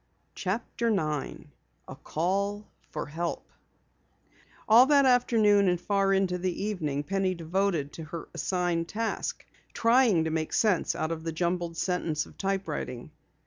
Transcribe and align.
CHAPTER 0.33 0.89
9 0.89 1.51
A 1.87 1.95
CALL 1.95 2.65
FOR 2.89 3.05
HELP 3.05 3.47
All 4.67 4.87
that 4.87 5.05
afternoon 5.05 5.67
and 5.67 5.79
far 5.79 6.11
into 6.11 6.39
the 6.39 6.63
evening 6.63 7.03
Penny 7.03 7.35
devoted 7.35 7.93
to 7.93 8.05
her 8.05 8.27
assigned 8.33 8.87
task, 8.87 9.45
trying 9.75 10.23
to 10.23 10.31
make 10.31 10.53
sense 10.53 10.95
out 10.95 11.11
of 11.11 11.23
the 11.23 11.31
jumbled 11.31 11.77
sentence 11.77 12.25
of 12.25 12.35
typewriting. 12.35 13.11